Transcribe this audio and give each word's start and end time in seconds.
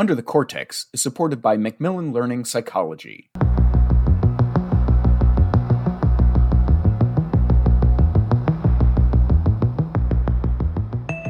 Under 0.00 0.14
the 0.14 0.22
Cortex 0.22 0.86
is 0.92 1.02
supported 1.02 1.42
by 1.42 1.56
Macmillan 1.56 2.12
Learning 2.12 2.44
Psychology. 2.44 3.30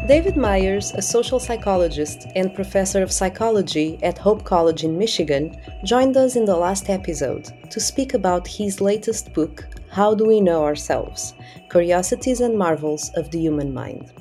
David 0.06 0.36
Myers, 0.36 0.92
a 0.92 1.00
social 1.00 1.40
psychologist 1.40 2.26
and 2.36 2.54
professor 2.54 3.02
of 3.02 3.10
psychology 3.10 3.98
at 4.02 4.18
Hope 4.18 4.44
College 4.44 4.84
in 4.84 4.98
Michigan, 4.98 5.58
joined 5.86 6.18
us 6.18 6.36
in 6.36 6.44
the 6.44 6.56
last 6.56 6.90
episode 6.90 7.48
to 7.70 7.80
speak 7.80 8.12
about 8.12 8.46
his 8.46 8.82
latest 8.82 9.32
book, 9.32 9.64
How 9.90 10.14
Do 10.14 10.26
We 10.26 10.42
Know 10.42 10.62
Ourselves? 10.62 11.32
Curiosities 11.70 12.42
and 12.42 12.58
Marvels 12.58 13.10
of 13.16 13.30
the 13.30 13.38
Human 13.38 13.72
Mind. 13.72 14.12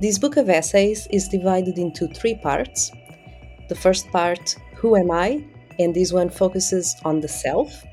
This 0.00 0.18
book 0.18 0.38
of 0.38 0.48
essays 0.48 1.06
is 1.10 1.28
divided 1.28 1.76
into 1.76 2.06
three 2.06 2.36
parts. 2.36 2.92
The 3.68 3.74
first 3.74 4.08
part, 4.10 4.56
Who 4.76 4.96
Am 4.96 5.10
I? 5.10 5.44
And 5.78 5.94
this 5.94 6.12
one 6.12 6.30
focuses 6.30 6.96
on 7.04 7.20
the 7.20 7.28
self. 7.28 7.84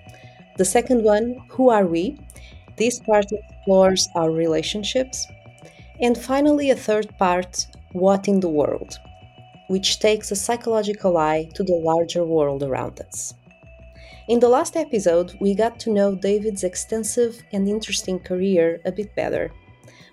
The 0.58 0.66
second 0.66 1.04
one, 1.04 1.42
Who 1.50 1.70
Are 1.70 1.86
We? 1.86 2.18
This 2.78 3.00
part 3.00 3.32
explores 3.32 4.08
our 4.16 4.32
relationships. 4.32 5.28
And 6.02 6.18
finally, 6.18 6.72
a 6.72 6.76
third 6.76 7.18
part, 7.18 7.68
What 7.94 8.28
in 8.28 8.40
the 8.40 8.50
World? 8.50 9.00
which 9.68 10.00
takes 10.00 10.32
a 10.32 10.36
psychological 10.36 11.18
eye 11.18 11.50
to 11.56 11.64
the 11.64 11.74
larger 11.74 12.24
world 12.24 12.64
around 12.64 13.00
us. 13.02 13.34
In 14.28 14.40
the 14.40 14.50
last 14.50 14.76
episode, 14.76 15.36
we 15.40 15.54
got 15.54 15.80
to 15.82 15.94
know 15.94 16.16
David's 16.16 16.64
extensive 16.64 17.42
and 17.52 17.68
interesting 17.68 18.20
career 18.20 18.80
a 18.86 18.92
bit 18.92 19.16
better. 19.16 19.52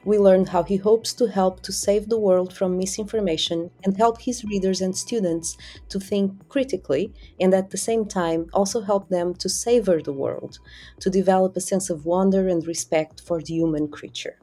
We 0.05 0.19
learned 0.19 0.49
how 0.49 0.65
he 0.65 0.77
hopes 0.77 1.13
to 1.15 1.27
help 1.27 1.61
to 1.63 1.73
save 1.73 2.09
the 2.09 2.19
world 2.19 2.53
from 2.53 2.77
misinformation 2.77 3.71
and 3.85 3.97
help 3.97 4.21
his 4.21 4.45
readers 4.45 4.81
and 4.81 4.97
students 4.97 5.57
to 5.91 6.01
think 6.01 6.49
critically, 6.49 7.13
and 7.41 7.55
at 7.55 7.71
the 7.71 7.77
same 7.77 8.07
time 8.07 8.47
also 8.53 8.81
help 8.81 9.09
them 9.09 9.35
to 9.35 9.49
savor 9.49 10.03
the 10.03 10.13
world, 10.13 10.59
to 11.01 11.11
develop 11.11 11.57
a 11.57 11.61
sense 11.61 11.89
of 11.91 12.05
wonder 12.05 12.49
and 12.49 12.67
respect 12.67 13.21
for 13.21 13.41
the 13.41 13.55
human 13.55 13.89
creature. 13.89 14.39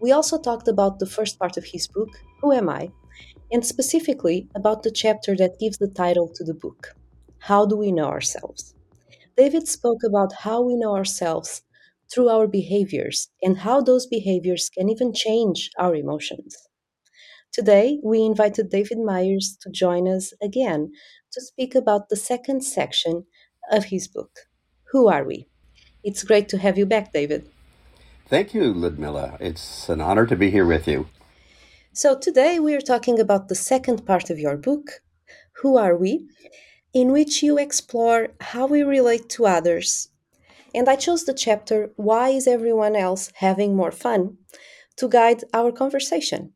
We 0.00 0.12
also 0.12 0.38
talked 0.38 0.68
about 0.68 0.98
the 0.98 1.06
first 1.06 1.38
part 1.38 1.56
of 1.56 1.64
his 1.64 1.86
book, 1.86 2.10
Who 2.40 2.52
Am 2.52 2.68
I? 2.68 2.90
and 3.52 3.64
specifically 3.64 4.48
about 4.54 4.82
the 4.82 4.90
chapter 4.90 5.36
that 5.36 5.58
gives 5.60 5.78
the 5.78 5.88
title 5.88 6.28
to 6.34 6.44
the 6.44 6.54
book. 6.54 6.94
How 7.38 7.64
do 7.64 7.76
we 7.76 7.92
know 7.92 8.06
ourselves? 8.06 8.74
David 9.36 9.68
spoke 9.68 10.02
about 10.02 10.32
how 10.32 10.62
we 10.62 10.74
know 10.74 10.96
ourselves 10.96 11.62
through 12.12 12.28
our 12.28 12.46
behaviors 12.46 13.28
and 13.42 13.58
how 13.58 13.80
those 13.80 14.06
behaviors 14.06 14.68
can 14.68 14.88
even 14.88 15.12
change 15.12 15.70
our 15.78 15.94
emotions. 15.94 16.56
Today, 17.52 17.98
we 18.04 18.22
invited 18.22 18.70
David 18.70 18.98
Myers 18.98 19.56
to 19.62 19.70
join 19.70 20.06
us 20.08 20.32
again 20.42 20.92
to 21.32 21.40
speak 21.40 21.74
about 21.74 22.08
the 22.08 22.16
second 22.16 22.62
section 22.62 23.24
of 23.70 23.84
his 23.84 24.08
book 24.08 24.30
Who 24.92 25.08
Are 25.08 25.24
We? 25.24 25.48
It's 26.04 26.22
great 26.22 26.48
to 26.50 26.58
have 26.58 26.78
you 26.78 26.86
back, 26.86 27.12
David. 27.12 27.48
Thank 28.28 28.54
you, 28.54 28.72
Ludmila. 28.72 29.38
It's 29.40 29.88
an 29.88 30.00
honor 30.00 30.26
to 30.26 30.36
be 30.36 30.50
here 30.50 30.66
with 30.66 30.86
you. 30.86 31.08
So, 31.92 32.18
today 32.18 32.58
we 32.58 32.74
are 32.74 32.80
talking 32.80 33.18
about 33.18 33.48
the 33.48 33.54
second 33.54 34.04
part 34.04 34.28
of 34.28 34.38
your 34.38 34.56
book, 34.56 35.00
Who 35.62 35.76
Are 35.78 35.96
We? 35.96 36.28
in 36.96 37.12
which 37.12 37.42
you 37.42 37.58
explore 37.58 38.28
how 38.40 38.66
we 38.66 38.82
relate 38.82 39.28
to 39.28 39.44
others. 39.44 40.08
And 40.74 40.88
I 40.88 40.96
chose 40.96 41.24
the 41.24 41.34
chapter 41.34 41.90
Why 41.96 42.30
is 42.30 42.46
Everyone 42.46 42.96
Else 42.96 43.32
Having 43.36 43.76
More 43.76 43.92
Fun? 43.92 44.38
to 44.96 45.08
guide 45.08 45.44
our 45.52 45.70
conversation. 45.72 46.52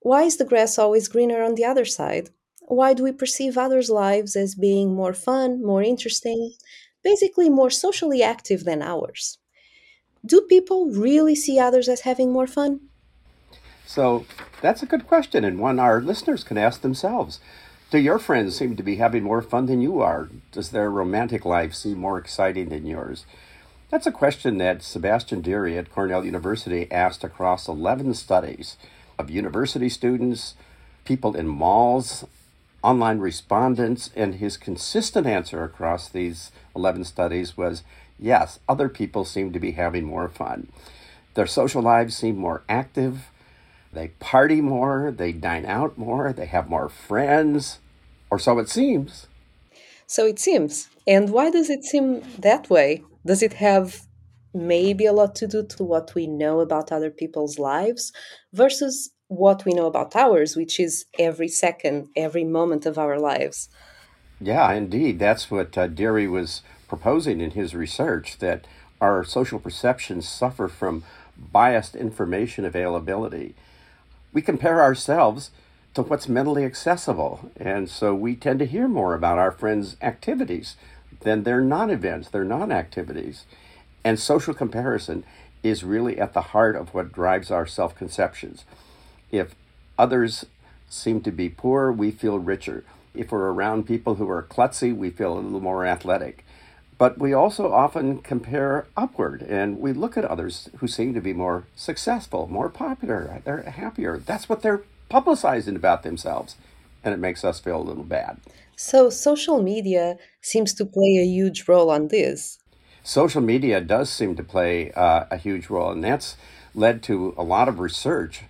Why 0.00 0.22
is 0.22 0.36
the 0.36 0.44
grass 0.44 0.78
always 0.78 1.08
greener 1.08 1.42
on 1.42 1.54
the 1.54 1.64
other 1.64 1.84
side? 1.84 2.30
Why 2.66 2.94
do 2.94 3.02
we 3.02 3.12
perceive 3.12 3.58
others' 3.58 3.90
lives 3.90 4.36
as 4.36 4.54
being 4.54 4.94
more 4.94 5.12
fun, 5.12 5.62
more 5.62 5.82
interesting, 5.82 6.52
basically 7.02 7.50
more 7.50 7.70
socially 7.70 8.22
active 8.22 8.64
than 8.64 8.82
ours? 8.82 9.38
Do 10.24 10.42
people 10.42 10.86
really 10.86 11.34
see 11.34 11.58
others 11.58 11.88
as 11.88 12.02
having 12.02 12.32
more 12.32 12.46
fun? 12.46 12.80
So 13.86 14.24
that's 14.62 14.82
a 14.82 14.86
good 14.86 15.06
question, 15.06 15.44
and 15.44 15.58
one 15.58 15.78
our 15.78 16.00
listeners 16.00 16.42
can 16.44 16.56
ask 16.56 16.80
themselves. 16.80 17.40
Do 17.94 18.00
your 18.00 18.18
friends 18.18 18.56
seem 18.56 18.74
to 18.74 18.82
be 18.82 18.96
having 18.96 19.22
more 19.22 19.40
fun 19.40 19.66
than 19.66 19.80
you 19.80 20.00
are? 20.00 20.28
Does 20.50 20.70
their 20.70 20.90
romantic 20.90 21.44
life 21.44 21.72
seem 21.72 21.98
more 21.98 22.18
exciting 22.18 22.70
than 22.70 22.86
yours? 22.86 23.24
That's 23.88 24.08
a 24.08 24.10
question 24.10 24.58
that 24.58 24.82
Sebastian 24.82 25.42
Deri 25.42 25.78
at 25.78 25.92
Cornell 25.92 26.24
University 26.24 26.90
asked 26.90 27.22
across 27.22 27.68
11 27.68 28.14
studies 28.14 28.76
of 29.16 29.30
university 29.30 29.88
students, 29.88 30.56
people 31.04 31.36
in 31.36 31.46
malls, 31.46 32.24
online 32.82 33.20
respondents, 33.20 34.10
and 34.16 34.34
his 34.34 34.56
consistent 34.56 35.28
answer 35.28 35.62
across 35.62 36.08
these 36.08 36.50
11 36.74 37.04
studies 37.04 37.56
was 37.56 37.84
yes, 38.18 38.58
other 38.68 38.88
people 38.88 39.24
seem 39.24 39.52
to 39.52 39.60
be 39.60 39.70
having 39.70 40.02
more 40.02 40.28
fun. 40.28 40.66
Their 41.34 41.46
social 41.46 41.80
lives 41.80 42.16
seem 42.16 42.38
more 42.38 42.64
active. 42.68 43.30
They 43.92 44.08
party 44.18 44.60
more, 44.60 45.14
they 45.16 45.30
dine 45.30 45.64
out 45.64 45.96
more, 45.96 46.32
they 46.32 46.46
have 46.46 46.68
more 46.68 46.88
friends, 46.88 47.78
or 48.34 48.38
so 48.38 48.58
it 48.58 48.68
seems. 48.68 49.28
So 50.06 50.26
it 50.26 50.38
seems. 50.38 50.88
And 51.06 51.30
why 51.30 51.50
does 51.50 51.70
it 51.70 51.84
seem 51.84 52.22
that 52.38 52.68
way? 52.68 53.02
Does 53.24 53.42
it 53.42 53.54
have 53.54 53.86
maybe 54.52 55.06
a 55.06 55.12
lot 55.12 55.34
to 55.36 55.46
do 55.46 55.64
to 55.76 55.82
what 55.84 56.14
we 56.16 56.26
know 56.26 56.60
about 56.60 56.90
other 56.90 57.10
people's 57.10 57.58
lives 57.58 58.12
versus 58.52 59.10
what 59.28 59.64
we 59.64 59.72
know 59.72 59.86
about 59.86 60.16
ours, 60.16 60.56
which 60.56 60.80
is 60.80 61.06
every 61.18 61.48
second, 61.48 62.08
every 62.16 62.44
moment 62.44 62.86
of 62.86 62.98
our 62.98 63.18
lives? 63.18 63.68
Yeah, 64.40 64.72
indeed. 64.72 65.18
That's 65.18 65.50
what 65.50 65.78
uh, 65.78 65.86
Deri 65.86 66.26
was 66.26 66.62
proposing 66.88 67.40
in 67.40 67.52
his 67.52 67.74
research 67.74 68.38
that 68.38 68.66
our 69.00 69.24
social 69.24 69.60
perceptions 69.60 70.28
suffer 70.28 70.66
from 70.68 71.04
biased 71.36 71.94
information 71.94 72.64
availability. 72.64 73.54
We 74.32 74.42
compare 74.42 74.82
ourselves 74.82 75.50
to 75.94 76.02
what's 76.02 76.28
mentally 76.28 76.64
accessible. 76.64 77.50
And 77.56 77.88
so 77.88 78.14
we 78.14 78.36
tend 78.36 78.58
to 78.58 78.66
hear 78.66 78.88
more 78.88 79.14
about 79.14 79.38
our 79.38 79.52
friends' 79.52 79.96
activities 80.02 80.76
than 81.20 81.42
their 81.42 81.60
non 81.60 81.90
events, 81.90 82.28
their 82.28 82.44
non 82.44 82.70
activities. 82.70 83.44
And 84.04 84.20
social 84.20 84.54
comparison 84.54 85.24
is 85.62 85.82
really 85.82 86.18
at 86.18 86.34
the 86.34 86.42
heart 86.42 86.76
of 86.76 86.92
what 86.92 87.12
drives 87.12 87.50
our 87.50 87.66
self 87.66 87.94
conceptions. 87.94 88.64
If 89.30 89.54
others 89.98 90.44
seem 90.88 91.20
to 91.22 91.32
be 91.32 91.48
poor, 91.48 91.90
we 91.90 92.10
feel 92.10 92.38
richer. 92.38 92.84
If 93.14 93.32
we're 93.32 93.52
around 93.52 93.86
people 93.86 94.16
who 94.16 94.28
are 94.28 94.42
klutzy, 94.42 94.94
we 94.94 95.10
feel 95.10 95.34
a 95.34 95.40
little 95.40 95.60
more 95.60 95.86
athletic. 95.86 96.44
But 96.98 97.18
we 97.18 97.32
also 97.32 97.72
often 97.72 98.18
compare 98.18 98.86
upward 98.96 99.42
and 99.42 99.80
we 99.80 99.92
look 99.92 100.16
at 100.16 100.24
others 100.24 100.68
who 100.78 100.86
seem 100.86 101.12
to 101.14 101.20
be 101.20 101.32
more 101.32 101.64
successful, 101.74 102.46
more 102.46 102.68
popular, 102.68 103.42
they're 103.44 103.62
happier. 103.62 104.18
That's 104.18 104.48
what 104.48 104.62
they're 104.62 104.82
publicizing 105.14 105.76
about 105.76 106.02
themselves, 106.02 106.56
and 107.04 107.14
it 107.14 107.18
makes 107.18 107.44
us 107.44 107.60
feel 107.60 107.80
a 107.80 107.88
little 107.90 108.02
bad. 108.02 108.40
So, 108.74 109.10
social 109.10 109.62
media 109.62 110.16
seems 110.40 110.74
to 110.74 110.84
play 110.84 111.18
a 111.18 111.24
huge 111.24 111.68
role 111.68 111.88
on 111.88 112.08
this. 112.08 112.58
Social 113.04 113.40
media 113.40 113.80
does 113.80 114.10
seem 114.10 114.34
to 114.34 114.42
play 114.42 114.90
uh, 114.92 115.26
a 115.30 115.36
huge 115.36 115.70
role, 115.70 115.92
and 115.92 116.02
that's 116.02 116.36
led 116.74 117.00
to 117.04 117.32
a 117.38 117.44
lot 117.44 117.68
of 117.68 117.78
research 117.78 118.42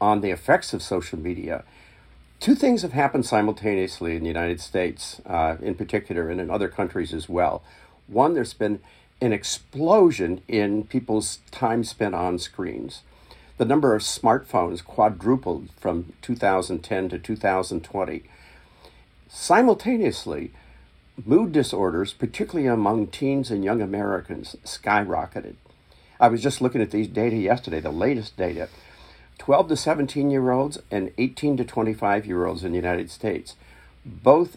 on 0.00 0.22
the 0.22 0.30
effects 0.30 0.72
of 0.72 0.82
social 0.82 1.18
media. 1.18 1.64
Two 2.40 2.54
things 2.54 2.80
have 2.80 2.92
happened 2.92 3.26
simultaneously 3.26 4.16
in 4.16 4.22
the 4.22 4.28
United 4.28 4.60
States, 4.60 5.20
uh, 5.26 5.56
in 5.60 5.74
particular, 5.74 6.30
and 6.30 6.40
in 6.40 6.50
other 6.50 6.68
countries 6.68 7.12
as 7.12 7.28
well. 7.28 7.62
One, 8.06 8.32
there's 8.32 8.54
been 8.54 8.80
an 9.20 9.34
explosion 9.34 10.40
in 10.48 10.84
people's 10.84 11.40
time 11.50 11.84
spent 11.84 12.14
on 12.14 12.38
screens 12.38 13.02
the 13.58 13.64
number 13.64 13.94
of 13.94 14.02
smartphones 14.02 14.84
quadrupled 14.84 15.68
from 15.76 16.12
2010 16.22 17.08
to 17.08 17.18
2020. 17.18 18.22
Simultaneously, 19.28 20.52
mood 21.24 21.52
disorders, 21.52 22.12
particularly 22.12 22.68
among 22.68 23.06
teens 23.08 23.50
and 23.50 23.64
young 23.64 23.80
Americans, 23.80 24.56
skyrocketed. 24.64 25.54
I 26.20 26.28
was 26.28 26.42
just 26.42 26.60
looking 26.60 26.80
at 26.80 26.90
these 26.90 27.08
data 27.08 27.36
yesterday, 27.36 27.80
the 27.80 27.90
latest 27.90 28.36
data. 28.36 28.68
12 29.38 29.68
to 29.68 29.76
17 29.76 30.30
year 30.30 30.50
olds 30.50 30.78
and 30.90 31.12
18 31.18 31.58
to 31.58 31.64
25 31.64 32.26
year 32.26 32.46
olds 32.46 32.64
in 32.64 32.72
the 32.72 32.76
United 32.76 33.10
States 33.10 33.54
both 34.06 34.56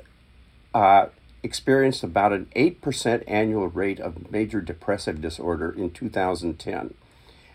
uh, 0.73 1.07
experienced 1.41 2.03
about 2.03 2.31
an 2.31 2.47
8% 2.56 3.23
annual 3.27 3.68
rate 3.68 4.00
of 4.00 4.31
major 4.31 4.62
depressive 4.62 5.21
disorder 5.21 5.71
in 5.71 5.91
2010. 5.91 6.94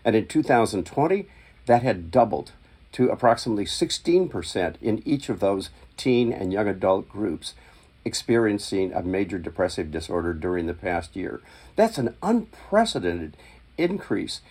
And 0.03 0.15
in 0.15 0.27
2020, 0.27 1.27
that 1.65 1.83
had 1.83 2.11
doubled 2.11 2.51
to 2.93 3.09
approximately 3.09 3.65
16% 3.65 4.75
in 4.81 5.01
each 5.05 5.29
of 5.29 5.39
those 5.39 5.69
teen 5.97 6.31
and 6.31 6.53
young 6.53 6.67
adult 6.67 7.09
groups 7.09 7.53
experiencing 8.05 8.93
a 8.93 9.01
major 9.01 9.39
depressive 9.39 9.91
disorder 9.91 10.33
during 10.33 10.67
the 10.67 10.73
past 10.73 11.15
year. 11.15 11.41
That's 11.75 11.97
an 11.97 12.15
unprecedented 12.21 13.35
increase 13.77 14.41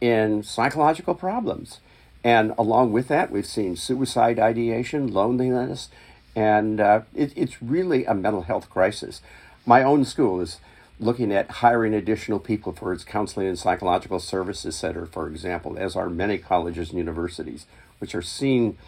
in 0.00 0.42
psychological 0.42 1.14
problems. 1.14 1.80
And 2.24 2.52
along 2.58 2.92
with 2.92 3.08
that, 3.08 3.30
we've 3.30 3.46
seen 3.46 3.76
suicide 3.76 4.38
ideation, 4.38 5.12
loneliness, 5.12 5.88
And 6.34 6.80
uh, 6.80 7.00
it, 7.14 7.32
it's 7.34 7.62
really 7.62 8.04
a 8.04 8.12
mental 8.12 8.42
health 8.42 8.68
crisis. 8.68 9.22
My 9.64 9.82
own 9.82 10.04
school 10.04 10.40
is 10.42 10.60
looking 10.98 11.32
at 11.32 11.50
hiring 11.50 11.94
additional 11.94 12.38
people 12.38 12.72
for 12.72 12.92
its 12.92 13.04
counseling 13.04 13.46
and 13.46 13.58
psychological 13.58 14.18
services 14.18 14.76
center, 14.76 15.06
for 15.06 15.28
example, 15.28 15.76
as 15.78 15.94
are 15.94 16.08
many 16.08 16.38
colleges 16.38 16.90
and 16.90 16.98
universities, 16.98 17.66
which 17.98 18.14
are 18.14 18.22
seeing 18.22 18.78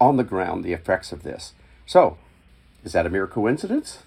on 0.00 0.16
the 0.16 0.24
ground 0.24 0.64
the 0.64 0.72
effects 0.72 1.12
of 1.12 1.22
this. 1.22 1.52
So, 1.86 2.18
is 2.82 2.92
that 2.92 3.06
a 3.06 3.10
mere 3.10 3.26
coincidence? 3.26 4.00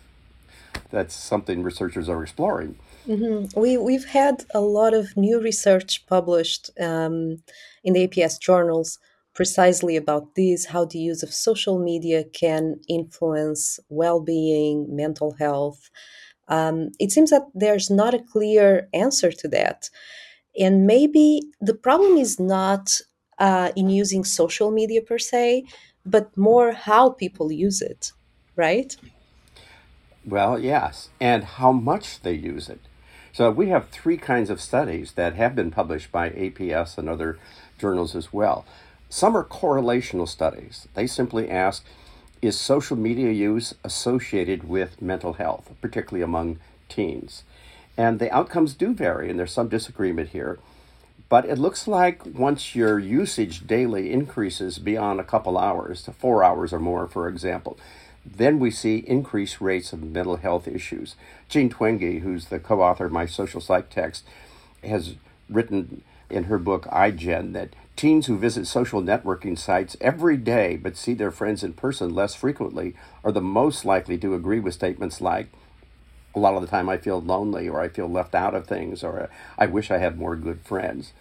That's 0.89 1.15
something 1.15 1.63
researchers 1.63 2.09
are 2.09 2.21
exploring. 2.21 2.77
Mm-hmm. 3.07 3.59
We 3.59 3.77
we've 3.77 4.05
had 4.05 4.45
a 4.53 4.59
lot 4.59 4.94
of 4.94 5.15
new 5.15 5.41
research 5.41 6.05
published 6.07 6.69
um, 6.79 7.41
in 7.83 7.94
the 7.94 8.07
APS 8.07 8.39
journals 8.39 8.99
precisely 9.33 9.95
about 9.95 10.35
this: 10.35 10.65
how 10.65 10.85
the 10.85 10.99
use 10.99 11.23
of 11.23 11.33
social 11.33 11.79
media 11.79 12.23
can 12.23 12.81
influence 12.89 13.79
well-being, 13.89 14.94
mental 14.94 15.35
health. 15.39 15.89
Um, 16.47 16.91
it 16.99 17.11
seems 17.11 17.29
that 17.29 17.44
there's 17.53 17.89
not 17.89 18.13
a 18.13 18.23
clear 18.23 18.88
answer 18.94 19.31
to 19.31 19.47
that, 19.49 19.89
and 20.57 20.88
maybe 20.88 21.41
the 21.61 21.73
problem 21.73 22.17
is 22.17 22.39
not 22.39 22.99
uh, 23.38 23.71
in 23.75 23.89
using 23.89 24.23
social 24.23 24.71
media 24.71 25.01
per 25.01 25.17
se, 25.17 25.65
but 26.05 26.35
more 26.38 26.71
how 26.71 27.09
people 27.09 27.51
use 27.51 27.81
it, 27.81 28.11
right? 28.55 28.95
Well, 30.25 30.59
yes, 30.59 31.09
and 31.21 31.44
how 31.44 31.71
much 31.71 32.21
they 32.21 32.33
use 32.33 32.69
it. 32.69 32.81
So 33.31 33.51
we 33.51 33.69
have 33.69 33.89
three 33.89 34.17
kinds 34.17 34.49
of 34.49 34.59
studies 34.59 35.11
that 35.13 35.35
have 35.35 35.55
been 35.55 35.71
published 35.71 36.11
by 36.11 36.31
APS 36.31 36.97
and 36.97 37.07
other 37.07 37.38
journals 37.77 38.15
as 38.15 38.33
well. 38.33 38.65
Some 39.09 39.38
are 39.38 39.44
correlational 39.44 40.27
studies. 40.27 40.88
They 40.95 41.07
simply 41.07 41.49
ask 41.49 41.85
is 42.42 42.60
social 42.60 42.98
media 42.98 43.31
use 43.31 43.74
associated 43.84 44.68
with 44.68 45.01
mental 45.01 45.34
health, 45.34 45.72
particularly 45.81 46.24
among 46.24 46.60
teens? 46.89 47.44
And 47.98 48.19
the 48.19 48.31
outcomes 48.31 48.74
do 48.74 48.94
vary, 48.94 49.30
and 49.30 49.39
there's 49.39 49.51
some 49.51 49.69
disagreement 49.69 50.30
here. 50.30 50.60
But 51.30 51.45
it 51.45 51.57
looks 51.57 51.88
like 51.88 52.25
once 52.25 52.75
your 52.75 53.00
usage 53.00 53.68
daily 53.68 54.13
increases 54.13 54.78
beyond 54.80 55.19
a 55.19 55.25
couple 55.25 55.57
hours, 55.57 56.04
to 56.04 56.13
four 56.13 56.44
hours 56.44 56.72
or 56.72 56.80
more, 56.80 57.07
for 57.07 57.28
example, 57.28 57.78
then 58.25 58.60
we 58.60 58.72
see 58.72 58.98
increased 58.98 59.60
rates 59.60 59.94
of 59.94 60.04
mental 60.04 60.38
health 60.38 60.68
issues. 60.68 61.16
Jean 61.50 61.69
Twenge, 61.69 62.22
who's 62.22 62.45
the 62.45 62.60
co 62.60 62.81
author 62.81 63.06
of 63.06 63.12
my 63.12 63.25
social 63.25 63.62
psych 63.62 63.90
text, 63.90 64.25
has 64.83 65.16
written 65.50 66.04
in 66.30 66.45
her 66.45 66.57
book 66.57 66.86
iGen 66.86 67.54
that 67.54 67.69
teens 67.97 68.27
who 68.27 68.38
visit 68.38 68.67
social 68.67 69.01
networking 69.01 69.57
sites 69.57 69.97
every 69.99 70.38
day 70.38 70.77
but 70.77 70.95
see 70.95 71.13
their 71.13 71.31
friends 71.31 71.63
in 71.63 71.73
person 71.73 72.13
less 72.13 72.35
frequently 72.35 72.95
are 73.23 73.31
the 73.31 73.41
most 73.41 73.83
likely 73.83 74.17
to 74.19 74.35
agree 74.35 74.59
with 74.59 74.73
statements 74.73 75.19
like, 75.19 75.49
a 76.35 76.39
lot 76.39 76.53
of 76.53 76.61
the 76.61 76.67
time 76.67 76.88
I 76.88 76.97
feel 76.97 77.19
lonely 77.19 77.67
or 77.67 77.81
I 77.81 77.89
feel 77.89 78.07
left 78.07 78.35
out 78.35 78.53
of 78.53 78.67
things 78.67 79.03
or 79.03 79.23
uh, 79.23 79.27
I 79.57 79.65
wish 79.65 79.89
I 79.89 79.97
had 79.97 80.17
more 80.17 80.35
good 80.35 80.61
friends. 80.61 81.11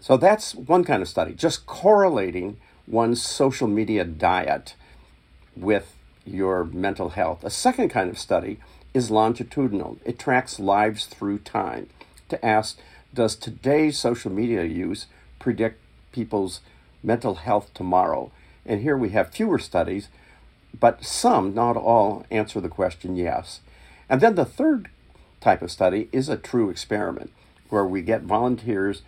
So 0.00 0.16
that's 0.16 0.54
one 0.54 0.84
kind 0.84 1.02
of 1.02 1.08
study, 1.08 1.34
just 1.34 1.66
correlating 1.66 2.58
one's 2.86 3.20
social 3.20 3.66
media 3.66 4.04
diet 4.04 4.74
with 5.56 5.96
your 6.24 6.64
mental 6.64 7.10
health. 7.10 7.42
A 7.42 7.50
second 7.50 7.88
kind 7.88 8.08
of 8.08 8.18
study 8.18 8.58
is 8.94 9.10
longitudinal, 9.10 9.98
it 10.04 10.18
tracks 10.18 10.60
lives 10.60 11.06
through 11.06 11.40
time 11.40 11.88
to 12.28 12.44
ask 12.44 12.78
Does 13.12 13.34
today's 13.34 13.98
social 13.98 14.30
media 14.30 14.64
use 14.64 15.06
predict 15.38 15.80
people's 16.12 16.60
mental 17.02 17.36
health 17.36 17.72
tomorrow? 17.74 18.30
And 18.64 18.82
here 18.82 18.96
we 18.96 19.10
have 19.10 19.30
fewer 19.30 19.58
studies, 19.58 20.08
but 20.78 21.04
some, 21.04 21.54
not 21.54 21.76
all, 21.76 22.26
answer 22.30 22.60
the 22.60 22.68
question 22.68 23.16
yes. 23.16 23.60
And 24.08 24.20
then 24.20 24.34
the 24.34 24.44
third 24.44 24.88
type 25.40 25.62
of 25.62 25.70
study 25.70 26.08
is 26.12 26.28
a 26.28 26.36
true 26.36 26.70
experiment 26.70 27.32
where 27.68 27.84
we 27.84 28.02
get 28.02 28.22
volunteers, 28.22 29.02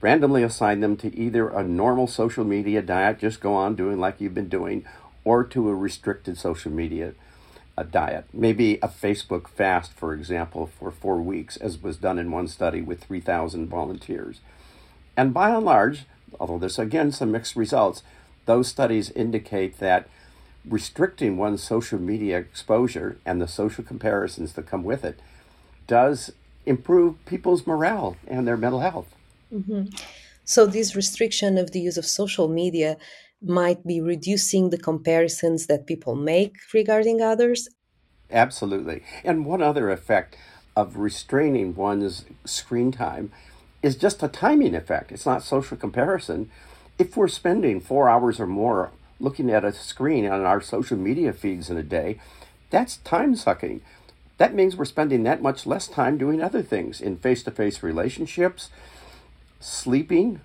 randomly 0.00 0.42
assign 0.42 0.80
them 0.80 0.96
to 0.96 1.14
either 1.16 1.48
a 1.48 1.62
normal 1.62 2.06
social 2.06 2.44
media 2.44 2.82
diet, 2.82 3.18
just 3.18 3.40
go 3.40 3.54
on 3.54 3.74
doing 3.74 3.98
like 3.98 4.20
you've 4.20 4.34
been 4.34 4.48
doing, 4.48 4.84
or 5.24 5.44
to 5.44 5.68
a 5.68 5.74
restricted 5.74 6.38
social 6.38 6.72
media 6.72 7.12
a 7.78 7.84
diet. 7.84 8.24
Maybe 8.32 8.74
a 8.82 8.88
Facebook 8.88 9.46
fast, 9.46 9.92
for 9.92 10.12
example, 10.12 10.66
for 10.66 10.90
four 10.90 11.22
weeks, 11.22 11.56
as 11.56 11.80
was 11.80 11.96
done 11.96 12.18
in 12.18 12.32
one 12.32 12.48
study 12.48 12.82
with 12.82 13.04
3,000 13.04 13.68
volunteers. 13.68 14.40
And 15.18 15.34
by 15.34 15.50
and 15.50 15.64
large, 15.64 16.04
although 16.38 16.58
there's 16.58 16.78
again 16.78 17.10
some 17.10 17.32
mixed 17.32 17.56
results, 17.56 18.04
those 18.46 18.68
studies 18.68 19.10
indicate 19.10 19.80
that 19.80 20.08
restricting 20.64 21.36
one's 21.36 21.60
social 21.60 21.98
media 21.98 22.38
exposure 22.38 23.18
and 23.26 23.40
the 23.40 23.48
social 23.48 23.82
comparisons 23.82 24.52
that 24.52 24.68
come 24.68 24.84
with 24.84 25.04
it 25.04 25.18
does 25.88 26.30
improve 26.66 27.16
people's 27.26 27.66
morale 27.66 28.16
and 28.28 28.46
their 28.46 28.56
mental 28.56 28.78
health. 28.78 29.12
Mm-hmm. 29.52 29.86
So, 30.44 30.66
this 30.66 30.94
restriction 30.94 31.58
of 31.58 31.72
the 31.72 31.80
use 31.80 31.96
of 31.96 32.06
social 32.06 32.46
media 32.46 32.96
might 33.42 33.84
be 33.84 34.00
reducing 34.00 34.70
the 34.70 34.78
comparisons 34.78 35.66
that 35.66 35.88
people 35.88 36.14
make 36.14 36.54
regarding 36.72 37.20
others. 37.20 37.68
Absolutely. 38.30 39.02
And 39.24 39.44
one 39.44 39.62
other 39.62 39.90
effect 39.90 40.36
of 40.76 40.96
restraining 40.96 41.74
one's 41.74 42.24
screen 42.44 42.92
time 42.92 43.32
is 43.82 43.96
just 43.96 44.22
a 44.22 44.28
timing 44.28 44.74
effect. 44.74 45.12
It's 45.12 45.26
not 45.26 45.42
social 45.42 45.76
comparison. 45.76 46.50
If 46.98 47.16
we're 47.16 47.28
spending 47.28 47.80
four 47.80 48.08
hours 48.08 48.40
or 48.40 48.46
more 48.46 48.90
looking 49.20 49.50
at 49.50 49.64
a 49.64 49.72
screen 49.72 50.26
on 50.26 50.42
our 50.42 50.60
social 50.60 50.96
media 50.96 51.32
feeds 51.32 51.70
in 51.70 51.76
a 51.76 51.82
day, 51.82 52.20
that's 52.70 52.98
time 52.98 53.34
sucking. 53.36 53.80
That 54.38 54.54
means 54.54 54.76
we're 54.76 54.84
spending 54.84 55.24
that 55.24 55.42
much 55.42 55.66
less 55.66 55.88
time 55.88 56.18
doing 56.18 56.42
other 56.42 56.62
things 56.62 57.00
in 57.00 57.18
face 57.18 57.42
to 57.44 57.50
face 57.50 57.82
relationships, 57.82 58.70
sleeping, 59.60 60.40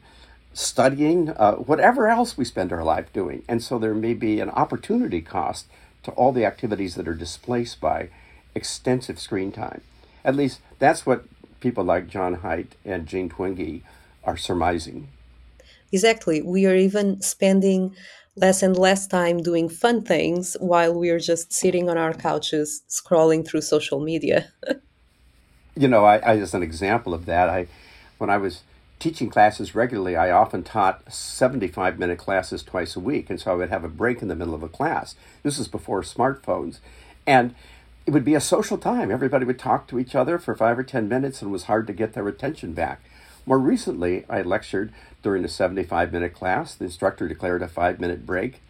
studying, 0.54 1.30
uh, 1.30 1.56
whatever 1.56 2.08
else 2.08 2.38
we 2.38 2.46
spend 2.46 2.72
our 2.72 2.84
life 2.84 3.12
doing. 3.14 3.44
And 3.48 3.62
so 3.64 3.78
there 3.78 3.94
may 3.94 4.14
be 4.14 4.40
an 4.40 4.50
opportunity 4.50 5.22
cost 5.22 5.68
to 6.04 6.12
all 6.12 6.32
the 6.32 6.46
activities 6.46 6.96
that 6.96 7.08
are 7.08 7.14
displaced 7.14 7.80
by 7.80 8.10
extensive 8.56 9.20
screen 9.20 9.52
time. 9.52 9.82
At 10.26 10.36
least 10.36 10.60
that's 10.80 11.06
what 11.06 11.26
people 11.64 11.86
like 11.86 12.10
John 12.10 12.36
Haidt 12.38 12.74
and 12.84 13.08
Jean 13.08 13.30
Twenge 13.30 13.82
are 14.26 14.38
surmising. 14.38 15.08
Exactly. 15.94 16.42
We 16.42 16.66
are 16.66 16.76
even 16.76 17.22
spending 17.22 17.96
less 18.36 18.62
and 18.62 18.78
less 18.78 19.08
time 19.08 19.38
doing 19.42 19.70
fun 19.70 20.04
things 20.04 20.58
while 20.60 20.94
we 20.94 21.10
are 21.10 21.20
just 21.20 21.54
sitting 21.54 21.90
on 21.90 21.98
our 21.98 22.14
couches 22.14 22.84
scrolling 22.90 23.48
through 23.48 23.62
social 23.62 24.02
media. 24.02 24.52
you 25.76 25.88
know, 25.88 26.04
I, 26.04 26.18
I, 26.18 26.38
as 26.38 26.54
an 26.54 26.64
example 26.64 27.14
of 27.14 27.26
that, 27.26 27.48
I 27.50 27.68
when 28.18 28.30
I 28.30 28.38
was 28.38 28.62
teaching 29.00 29.30
classes 29.30 29.76
regularly, 29.76 30.16
I 30.16 30.32
often 30.32 30.64
taught 30.64 31.14
75 31.14 31.98
minute 31.98 32.18
classes 32.18 32.64
twice 32.64 32.96
a 32.96 33.00
week. 33.00 33.30
And 33.30 33.40
so 33.40 33.52
I 33.52 33.56
would 33.56 33.70
have 33.70 33.84
a 33.84 33.90
break 33.90 34.22
in 34.22 34.28
the 34.28 34.36
middle 34.36 34.56
of 34.56 34.64
a 34.64 34.70
class. 34.70 35.16
This 35.44 35.60
is 35.60 35.68
before 35.68 36.02
smartphones. 36.02 36.80
And 37.26 37.56
it 38.06 38.12
would 38.12 38.26
be 38.26 38.36
a 38.36 38.42
social 38.42 38.78
time. 38.78 39.12
Everybody 39.12 39.46
would 39.46 39.60
talk 39.60 39.88
to 39.88 40.00
each 40.00 40.16
other 40.16 40.38
for 40.38 40.56
five 40.56 40.78
or 40.78 40.84
10 40.84 41.08
minutes 41.08 41.42
and 41.42 41.50
it 41.50 41.54
was 41.54 41.64
hard 41.64 41.88
to 41.88 41.94
get 41.94 42.14
their 42.14 42.28
attention 42.28 42.74
back. 42.74 43.02
More 43.46 43.60
recently, 43.60 44.26
I 44.30 44.42
lectured 44.42 44.94
during 45.22 45.44
a 45.46 45.50
75 45.50 46.12
minute 46.12 46.34
class. 46.34 46.76
The 46.76 46.86
instructor 46.86 47.28
declared 47.28 47.62
a 47.62 47.68
five 47.68 48.00
minute 48.00 48.26
break 48.26 48.62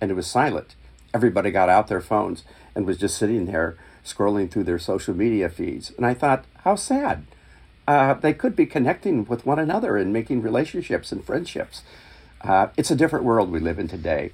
and 0.00 0.10
it 0.10 0.14
was 0.14 0.26
silent. 0.26 0.74
Everybody 1.14 1.50
got 1.50 1.68
out 1.68 1.88
their 1.88 2.00
phones 2.00 2.44
and 2.74 2.86
was 2.86 2.98
just 2.98 3.16
sitting 3.16 3.46
there 3.46 3.76
scrolling 4.04 4.50
through 4.50 4.64
their 4.64 4.78
social 4.78 5.14
media 5.14 5.48
feeds. 5.48 5.92
And 5.96 6.04
I 6.04 6.14
thought, 6.14 6.44
how 6.64 6.76
sad 6.76 7.26
uh, 7.88 8.14
they 8.14 8.32
could 8.32 8.56
be 8.56 8.66
connecting 8.66 9.24
with 9.24 9.46
one 9.46 9.58
another 9.58 9.96
and 9.96 10.12
making 10.12 10.42
relationships 10.42 11.12
and 11.12 11.24
friendships. 11.24 11.82
Uh, 12.40 12.68
it's 12.76 12.90
a 12.90 12.96
different 12.96 13.24
world 13.24 13.50
we 13.50 13.60
live 13.60 13.78
in 13.78 13.88
today. 13.88 14.32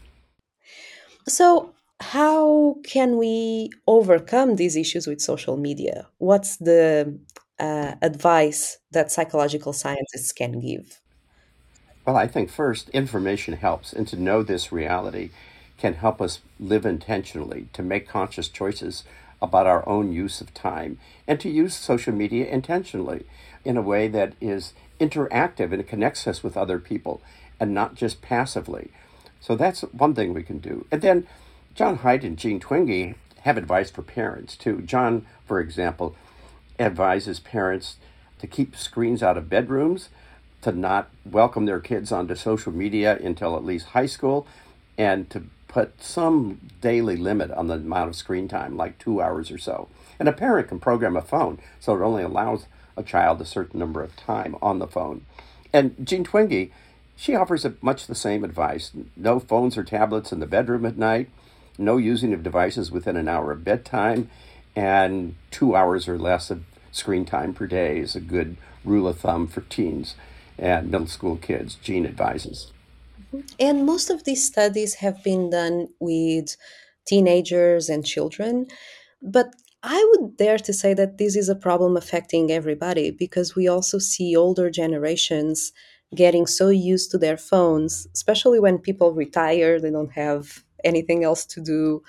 So, 1.29 1.73
how 2.03 2.77
can 2.85 3.17
we 3.17 3.71
overcome 3.87 4.57
these 4.57 4.77
issues 4.77 5.07
with 5.07 5.21
social 5.21 5.57
media? 5.57 6.09
What's 6.19 6.57
the 6.57 7.19
uh, 7.59 7.95
advice 8.03 8.79
that 8.91 9.13
psychological 9.13 9.73
scientists 9.73 10.33
can 10.33 10.61
give? 10.61 11.01
Well, 12.05 12.17
I 12.17 12.27
think 12.27 12.51
first, 12.51 12.89
information 12.91 13.55
helps, 13.55 13.93
and 13.93 14.09
to 14.09 14.17
know 14.17 14.43
this 14.43 14.73
reality 14.73 15.31
can 15.79 15.95
help 15.95 16.21
us 16.21 16.41
live 16.59 16.85
intentionally, 16.85 17.69
to 17.73 17.83
make 17.83 18.09
conscious 18.09 18.49
choices 18.49 19.05
about 19.41 19.67
our 19.67 19.89
own 19.89 20.13
use 20.13 20.41
of 20.41 20.53
time, 20.53 20.99
and 21.29 21.39
to 21.41 21.49
use 21.49 21.75
social 21.75 22.13
media 22.13 22.47
intentionally 22.47 23.25
in 23.65 23.77
a 23.77 23.83
way 23.83 24.09
that 24.09 24.35
is 24.41 24.75
interactive 25.01 25.73
and 25.73 25.87
connects 25.87 26.27
us 26.27 26.43
with 26.43 26.57
other 26.57 26.79
people 26.79 27.23
and 27.61 27.73
not 27.73 27.95
just 27.95 28.21
passively. 28.23 28.91
So 29.41 29.57
that's 29.57 29.83
one 29.93 30.15
thing 30.15 30.35
we 30.35 30.43
can 30.43 30.59
do. 30.59 30.87
And 30.91 31.03
then 31.03 31.27
John 31.75 31.99
Haidt 31.99 32.25
and 32.25 32.37
Jean 32.37 32.61
Twenge 32.61 33.15
have 33.41 33.57
advice 33.57 33.91
for 33.91 34.03
parents 34.03 34.57
too. 34.57 34.83
John, 34.83 35.27
for 35.47 35.61
example, 35.61 36.15
advises 36.79 37.41
parents 37.41 37.97
to 38.39 38.47
keep 38.47 38.77
screens 38.77 39.23
out 39.23 39.39
of 39.39 39.49
bedrooms, 39.49 40.09
to 40.63 40.73
not 40.73 41.11
welcome 41.25 41.67
their 41.67 41.81
kids 41.81 42.13
onto 42.13 42.35
social 42.35 42.73
media 42.73 43.17
until 43.19 43.57
at 43.57 43.65
least 43.65 43.87
high 43.89 44.07
school, 44.07 44.47
and 44.99 45.29
to 45.31 45.45
put 45.69 46.03
some 46.03 46.61
daily 46.81 47.17
limit 47.17 47.51
on 47.53 47.69
the 47.69 47.75
amount 47.75 48.11
of 48.11 48.17
screen 48.17 48.47
time, 48.47 48.77
like 48.77 48.99
two 48.99 49.23
hours 49.23 49.51
or 49.51 49.59
so. 49.59 49.89
And 50.21 50.29
a 50.29 50.33
parent 50.33 50.69
can 50.69 50.79
program 50.79 51.17
a 51.17 51.23
phone 51.23 51.59
so 51.81 51.95
it 51.95 52.05
only 52.05 52.23
allows 52.23 52.67
a 52.97 53.03
child 53.03 53.41
a 53.41 53.47
certain 53.47 53.81
number 53.81 54.03
of 54.03 54.15
time 54.17 54.57
on 54.61 54.79
the 54.79 54.87
phone. 54.87 55.25
And 55.73 55.97
Jean 56.07 56.25
Twenge, 56.25 56.71
she 57.17 57.35
offers 57.35 57.67
much 57.81 58.07
the 58.07 58.15
same 58.15 58.45
advice. 58.45 58.91
No 59.17 59.41
phones 59.41 59.79
or 59.79 59.85
tablets 59.85 60.31
in 60.31 60.41
the 60.41 60.47
bedroom 60.47 60.85
at 60.85 60.99
night, 60.99 61.31
no 61.79 61.97
using 61.97 62.33
of 62.33 62.43
devices 62.43 62.91
within 62.91 63.17
an 63.17 63.29
hour 63.29 63.53
of 63.53 63.65
bedtime, 63.65 64.31
and 64.75 65.35
two 65.51 65.75
hours 65.75 66.09
or 66.09 66.19
less 66.19 66.51
of 66.51 66.65
screen 66.91 67.25
time 67.25 67.55
per 67.55 67.67
day 67.67 67.99
is 67.99 68.15
a 68.15 68.21
good 68.21 68.57
rule 68.85 69.09
of 69.09 69.19
thumb 69.19 69.47
for 69.47 69.63
teens 69.63 70.15
and 70.59 70.91
middle 70.91 71.07
school 71.07 71.37
kids, 71.37 71.77
Jean 71.77 72.07
advises. 72.07 72.73
Mm-hmm. 73.35 73.41
And 73.59 73.87
most 73.87 74.11
of 74.11 74.25
these 74.25 74.45
studies 74.45 74.95
have 74.95 75.23
been 75.25 75.51
done 75.51 75.89
with 75.99 76.57
teenagers 77.07 77.89
and 77.89 78.05
children. 78.05 78.67
But 79.23 79.55
I 79.83 80.07
would 80.11 80.37
dare 80.37 80.59
to 80.59 80.73
say 80.73 80.95
that 80.95 81.19
this 81.19 81.35
is 81.35 81.49
a 81.49 81.57
problem 81.57 81.97
affecting 81.97 82.51
everybody 82.51 83.11
because 83.11 83.57
we 83.57 83.67
also 83.67 83.99
see 83.99 84.37
older 84.37 84.71
generations 84.71 85.73
getting 86.15 86.47
so 86.47 86.69
used 86.69 87.11
to 87.11 87.19
their 87.19 87.37
phones, 87.37 88.07
especially 88.15 88.61
when 88.61 88.79
people 88.79 89.13
retire, 89.13 89.81
they 89.81 89.91
don't 89.91 90.13
have 90.13 90.63
anything 90.85 91.25
else 91.25 91.45
to 91.47 91.61
do. 91.61 92.03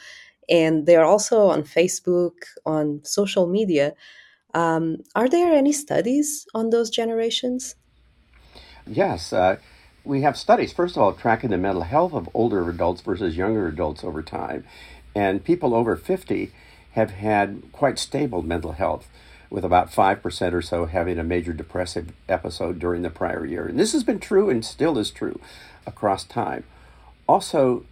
And 0.49 0.85
they're 0.85 1.05
also 1.05 1.47
on 1.47 1.63
Facebook, 1.63 2.33
on 2.65 3.01
social 3.03 3.47
media. 3.47 3.93
Um, 4.53 4.97
are 5.15 5.29
there 5.29 5.53
any 5.53 5.71
studies 5.71 6.45
on 6.53 6.69
those 6.69 6.89
generations? 6.89 7.75
Yes. 8.85 9.33
Uh, 9.33 9.57
we 10.03 10.21
have 10.21 10.37
studies, 10.37 10.73
first 10.73 10.97
of 10.97 11.01
all, 11.01 11.13
tracking 11.13 11.49
the 11.49 11.57
mental 11.57 11.83
health 11.83 12.13
of 12.13 12.29
older 12.33 12.69
adults 12.69 13.01
versus 13.01 13.37
younger 13.37 13.67
adults 13.67 14.03
over 14.03 14.21
time. 14.21 14.65
And 15.15 15.43
people 15.43 15.73
over 15.73 15.95
50 15.95 16.51
have 16.91 17.11
had 17.11 17.63
quite 17.71 17.97
stable 17.97 18.41
mental 18.41 18.73
health, 18.73 19.07
with 19.53 19.63
about 19.63 19.91
5% 19.91 20.53
or 20.53 20.61
so 20.63 20.85
having 20.87 21.19
a 21.19 21.23
major 21.23 21.53
depressive 21.53 22.11
episode 22.27 22.79
during 22.79 23.03
the 23.03 23.11
prior 23.11 23.45
year. 23.45 23.67
And 23.67 23.79
this 23.79 23.93
has 23.93 24.03
been 24.03 24.19
true 24.19 24.49
and 24.49 24.65
still 24.65 24.97
is 24.97 25.11
true 25.11 25.39
across 25.85 26.23
time. 26.23 26.63
Also, 27.27 27.85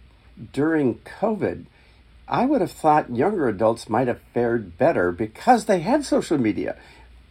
during 0.52 0.96
COVID, 1.00 1.66
I 2.28 2.46
would 2.46 2.60
have 2.60 2.72
thought 2.72 3.14
younger 3.14 3.48
adults 3.48 3.88
might 3.88 4.08
have 4.08 4.20
fared 4.32 4.78
better 4.78 5.12
because 5.12 5.64
they 5.64 5.80
had 5.80 6.04
social 6.04 6.38
media. 6.38 6.76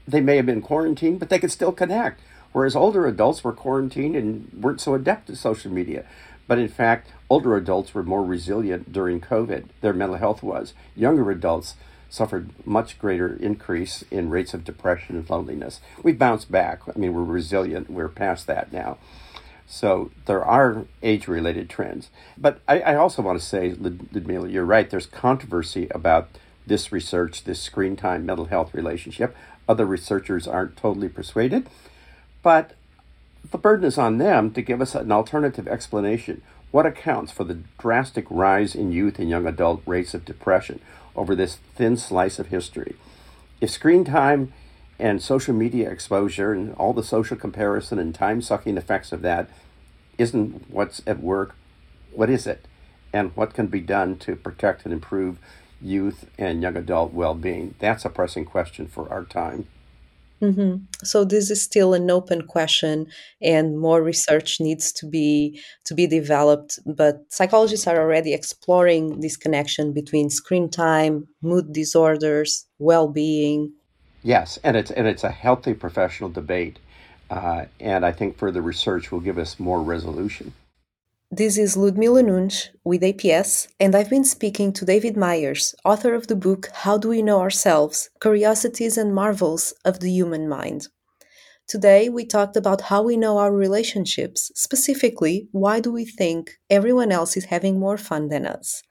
They 0.08 0.22
may 0.22 0.36
have 0.38 0.46
been 0.46 0.62
quarantined, 0.62 1.20
but 1.20 1.29
they 1.29 1.39
could 1.39 1.51
still 1.51 1.72
connect. 1.72 2.22
Whereas 2.51 2.75
older 2.75 3.08
adults 3.08 3.43
were 3.43 3.53
quarantined 3.53 4.15
and 4.15 4.51
weren't 4.53 4.81
so 4.81 4.93
adept 4.93 5.29
at 5.29 5.38
social 5.38 5.72
media. 5.72 6.05
But 6.48 6.60
in 6.60 6.67
fact, 6.67 7.12
older 7.29 7.55
adults 7.55 7.93
were 7.93 8.03
more 8.03 8.25
resilient 8.25 8.91
during 8.91 9.22
COVID, 9.22 9.65
their 9.79 9.93
mental 9.93 10.17
health 10.17 10.43
was. 10.43 10.74
Younger 10.96 11.31
adults 11.31 11.75
suffered 12.10 12.50
much 12.65 13.00
greater 13.00 13.38
increase 13.38 14.03
in 14.12 14.29
rates 14.29 14.53
of 14.53 14.65
depression 14.65 15.15
and 15.15 15.29
loneliness. 15.29 15.79
We 16.03 16.12
bounced 16.12 16.51
back. 16.51 16.81
I 16.93 17.00
mean, 17.00 17.13
we're 17.13 17.24
resilient. 17.24 17.89
We're 17.89 18.10
past 18.10 18.48
that 18.48 18.74
now. 18.74 18.98
So 19.72 20.12
there 20.25 20.44
are 20.44 20.86
age 21.01 21.30
related 21.30 21.70
trends. 21.70 22.10
But 22.38 22.60
I, 22.68 22.82
I, 22.82 22.96
also 22.96 23.22
want 23.22 23.40
to 23.40 23.46
say, 23.46 23.74
Ludmila, 23.80 24.50
you're 24.50 24.66
right. 24.66 24.90
There's 24.90 25.06
controversy 25.06 25.88
about 25.92 26.28
this 26.68 26.92
research, 26.92 27.46
this 27.46 27.62
screen 27.62 27.96
time 27.96 28.25
mental 28.25 28.48
health 28.48 28.74
relationship. 28.74 29.34
Other 29.70 29.86
researchers 29.86 30.46
aren't 30.46 30.75
totally 30.75 31.08
persuaded. 31.08 31.70
But 32.44 32.74
the 33.50 33.58
burden 33.58 33.86
is 33.86 33.98
on 33.98 34.18
them 34.18 34.51
to 34.51 34.62
give 34.62 34.82
us 34.82 34.94
an 34.94 35.10
alternative 35.10 35.70
explanation. 35.70 36.42
What 36.72 36.86
accounts 36.86 37.32
for 37.32 37.46
the 37.46 37.60
drastic 37.80 38.25
rise 38.30 38.75
in 38.75 38.92
youth 38.92 39.20
and 39.20 39.30
young 39.30 39.48
adult 39.48 39.84
rates 39.86 40.13
of 40.13 40.25
depression 40.25 40.82
over 41.16 41.34
this 41.34 41.60
thin 41.75 41.96
slice 41.96 42.40
of 42.40 42.48
history? 42.48 42.96
If 43.62 43.70
screen 43.70 44.04
time 44.04 44.51
and 45.01 45.22
social 45.22 45.53
media 45.53 45.89
exposure 45.89 46.53
and 46.53 46.75
all 46.75 46.93
the 46.93 47.03
social 47.03 47.36
comparison 47.36 47.98
and 47.98 48.13
time 48.13 48.41
sucking 48.41 48.77
effects 48.77 49.12
of 49.12 49.24
that 49.24 49.50
isn't 50.17 50.70
what's 50.70 51.01
at 51.08 51.20
work, 51.20 51.55
what 52.13 52.29
is 52.29 52.46
it? 52.46 52.65
And 53.12 53.36
what 53.36 53.53
can 53.53 53.67
be 53.67 53.81
done 53.81 54.17
to 54.20 54.36
protect 54.36 54.86
and 54.86 54.93
improve 54.93 55.39
youth 55.81 56.29
and 56.38 56.62
young 56.62 56.77
adult 56.77 57.13
well 57.13 57.34
being? 57.34 57.74
That's 57.79 58.05
a 58.05 58.10
pressing 58.10 58.46
question 58.46 58.88
for 58.88 59.12
our 59.12 59.25
time. 59.25 59.67
Mm-hmm. 60.41 60.86
So 61.03 61.24
this 61.24 61.51
is 61.51 61.62
still 61.62 61.93
an 61.93 62.10
open 62.10 62.48
question, 62.48 63.08
and 63.41 63.77
more 63.77 64.01
research 64.01 64.60
needs 64.60 64.91
to 64.93 65.05
be 65.08 65.62
to 65.86 65.93
be 65.93 66.08
developed. 66.08 66.79
But 66.86 67.22
psychologists 67.29 67.86
are 67.86 68.00
already 68.00 68.34
exploring 68.34 69.20
this 69.20 69.38
connection 69.38 69.93
between 69.93 70.29
screen 70.31 70.70
time, 70.70 71.27
mood 71.41 71.74
disorders, 71.74 72.65
well-being. 72.79 73.74
Yes, 74.24 74.60
and 74.63 74.78
it's 74.78 74.92
and 74.92 75.08
it's 75.08 75.24
a 75.24 75.32
healthy 75.32 75.74
professional 75.74 76.30
debate, 76.30 76.78
uh, 77.30 77.66
and 77.80 78.06
I 78.06 78.12
think 78.12 78.38
further 78.38 78.62
research 78.62 79.12
will 79.12 79.20
give 79.20 79.38
us 79.38 79.60
more 79.60 79.82
resolution. 79.82 80.54
This 81.34 81.58
is 81.58 81.78
Ludmila 81.78 82.24
Nunes 82.24 82.70
with 82.84 83.01
APS, 83.01 83.70
and 83.80 83.96
I've 83.96 84.10
been 84.10 84.25
speaking 84.25 84.74
to 84.74 84.86
David 84.86 85.16
Myers, 85.16 85.74
author 85.86 86.13
of 86.13 86.28
the 86.28 86.36
book 86.36 86.70
How 86.74 86.98
Do 86.98 87.08
We 87.08 87.22
Know 87.22 87.40
Ourselves? 87.40 88.10
Curiosities 88.20 88.98
and 88.98 89.16
Marvels 89.16 89.74
of 89.86 90.01
the 90.01 90.12
Human 90.12 90.50
Mind. 90.50 90.90
Today, 91.68 92.10
we 92.10 92.25
talked 92.25 92.58
about 92.58 92.82
how 92.82 93.01
we 93.01 93.16
know 93.16 93.38
our 93.38 93.54
relationships, 93.54 94.51
specifically, 94.56 95.48
why 95.54 95.80
do 95.80 95.90
we 95.90 96.04
think 96.04 96.60
everyone 96.70 97.13
else 97.13 97.38
is 97.38 97.46
having 97.46 97.80
more 97.80 97.98
fun 97.98 98.28
than 98.28 98.46
us? 98.46 98.84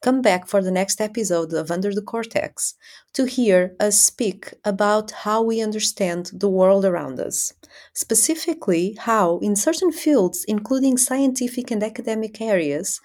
Come 0.00 0.22
back 0.22 0.46
for 0.46 0.62
the 0.62 0.70
next 0.70 1.00
episode 1.00 1.52
of 1.52 1.72
Under 1.72 1.92
the 1.92 2.02
Cortex 2.02 2.74
to 3.14 3.24
hear 3.24 3.74
us 3.80 3.98
speak 3.98 4.54
about 4.64 5.10
how 5.10 5.42
we 5.42 5.60
understand 5.60 6.30
the 6.32 6.48
world 6.48 6.84
around 6.84 7.18
us. 7.18 7.52
Specifically, 7.94 8.96
how, 9.00 9.38
in 9.38 9.56
certain 9.56 9.90
fields, 9.90 10.44
including 10.46 10.98
scientific 10.98 11.72
and 11.72 11.82
academic 11.82 12.40
areas, 12.40 13.00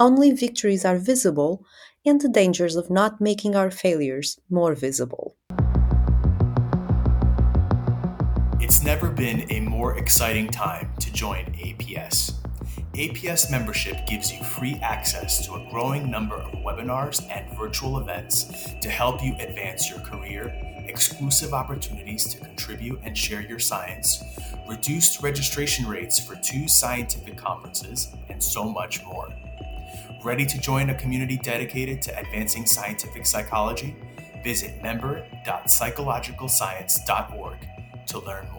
only 0.00 0.30
victories 0.30 0.86
are 0.86 0.96
visible 0.96 1.66
and 2.06 2.22
the 2.22 2.30
dangers 2.30 2.76
of 2.76 2.88
not 2.88 3.20
making 3.20 3.54
our 3.54 3.70
failures 3.70 4.40
more 4.48 4.74
visible. 4.74 5.36
It's 8.58 8.82
never 8.82 9.10
been 9.10 9.44
a 9.52 9.60
more 9.60 9.98
exciting 9.98 10.48
time 10.48 10.94
to 11.00 11.12
join 11.12 11.44
APS. 11.44 12.32
APS 12.98 13.48
membership 13.48 14.04
gives 14.06 14.32
you 14.32 14.42
free 14.42 14.74
access 14.82 15.46
to 15.46 15.54
a 15.54 15.64
growing 15.70 16.10
number 16.10 16.34
of 16.34 16.50
webinars 16.64 17.24
and 17.30 17.48
virtual 17.56 18.00
events 18.00 18.74
to 18.80 18.90
help 18.90 19.22
you 19.22 19.36
advance 19.38 19.88
your 19.88 20.00
career, 20.00 20.52
exclusive 20.84 21.54
opportunities 21.54 22.26
to 22.34 22.40
contribute 22.40 22.98
and 23.04 23.16
share 23.16 23.40
your 23.40 23.60
science, 23.60 24.24
reduced 24.68 25.22
registration 25.22 25.86
rates 25.86 26.18
for 26.18 26.34
two 26.34 26.66
scientific 26.66 27.36
conferences, 27.36 28.08
and 28.30 28.42
so 28.42 28.64
much 28.64 29.04
more. 29.04 29.32
Ready 30.24 30.44
to 30.44 30.58
join 30.58 30.90
a 30.90 30.94
community 30.96 31.36
dedicated 31.36 32.02
to 32.02 32.18
advancing 32.18 32.66
scientific 32.66 33.26
psychology? 33.26 33.94
Visit 34.42 34.82
member.psychologicalscience.org 34.82 37.68
to 38.08 38.18
learn 38.18 38.48
more. 38.50 38.57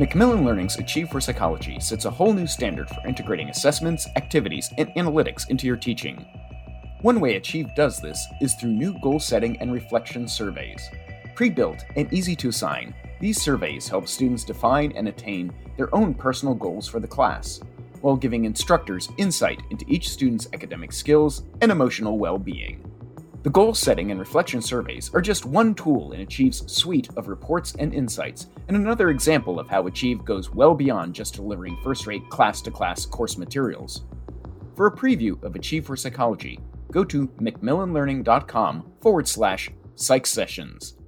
Macmillan 0.00 0.46
Learning's 0.46 0.78
Achieve 0.78 1.10
for 1.10 1.20
Psychology 1.20 1.78
sets 1.78 2.06
a 2.06 2.10
whole 2.10 2.32
new 2.32 2.46
standard 2.46 2.88
for 2.88 3.06
integrating 3.06 3.50
assessments, 3.50 4.08
activities, 4.16 4.70
and 4.78 4.88
analytics 4.96 5.50
into 5.50 5.66
your 5.66 5.76
teaching. 5.76 6.24
One 7.02 7.20
way 7.20 7.36
Achieve 7.36 7.68
does 7.76 8.00
this 8.00 8.26
is 8.40 8.54
through 8.54 8.70
new 8.70 8.98
goal 9.02 9.20
setting 9.20 9.60
and 9.60 9.74
reflection 9.74 10.26
surveys. 10.26 10.88
Pre 11.34 11.50
built 11.50 11.84
and 11.96 12.10
easy 12.14 12.34
to 12.36 12.48
assign, 12.48 12.94
these 13.20 13.42
surveys 13.42 13.88
help 13.88 14.08
students 14.08 14.42
define 14.42 14.92
and 14.92 15.06
attain 15.06 15.52
their 15.76 15.94
own 15.94 16.14
personal 16.14 16.54
goals 16.54 16.88
for 16.88 16.98
the 16.98 17.06
class, 17.06 17.60
while 18.00 18.16
giving 18.16 18.46
instructors 18.46 19.10
insight 19.18 19.60
into 19.68 19.84
each 19.86 20.08
student's 20.08 20.48
academic 20.54 20.92
skills 20.92 21.42
and 21.60 21.70
emotional 21.70 22.18
well 22.18 22.38
being. 22.38 22.90
The 23.42 23.48
goal 23.48 23.72
setting 23.72 24.10
and 24.10 24.20
reflection 24.20 24.60
surveys 24.60 25.10
are 25.14 25.22
just 25.22 25.46
one 25.46 25.74
tool 25.74 26.12
in 26.12 26.20
Achieve's 26.20 26.70
suite 26.70 27.08
of 27.16 27.28
reports 27.28 27.74
and 27.78 27.94
insights, 27.94 28.48
and 28.68 28.76
another 28.76 29.08
example 29.08 29.58
of 29.58 29.66
how 29.66 29.86
Achieve 29.86 30.26
goes 30.26 30.52
well 30.52 30.74
beyond 30.74 31.14
just 31.14 31.36
delivering 31.36 31.78
first 31.82 32.06
rate 32.06 32.28
class 32.28 32.60
to 32.60 32.70
class 32.70 33.06
course 33.06 33.38
materials. 33.38 34.04
For 34.76 34.88
a 34.88 34.94
preview 34.94 35.42
of 35.42 35.56
Achieve 35.56 35.86
for 35.86 35.96
Psychology, 35.96 36.60
go 36.92 37.02
to 37.04 37.28
macmillanlearning.com 37.40 38.92
forward 39.00 39.26
slash 39.26 39.70
psych 39.94 40.26
sessions. 40.26 40.98